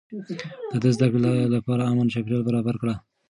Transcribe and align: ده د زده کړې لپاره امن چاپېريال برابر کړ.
ده 0.71 0.77
د 0.83 0.85
زده 0.95 1.07
کړې 1.13 1.35
لپاره 1.55 1.81
امن 1.91 2.07
چاپېريال 2.13 2.43
برابر 2.47 2.75
کړ. 2.81 2.87